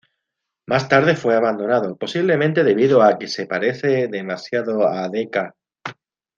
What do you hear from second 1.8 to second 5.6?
posiblemente debido a que se parece demasiado a "дк".